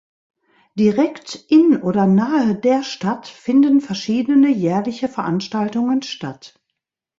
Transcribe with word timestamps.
Direkt 0.73 1.35
in 1.49 1.79
oder 1.83 2.07
nahe 2.07 2.55
der 2.55 2.81
Stadt 2.81 3.27
finden 3.27 3.81
verschiedene 3.81 4.49
jährliche 4.49 5.07
Veranstaltungen 5.07 6.01
statt. 6.01 6.59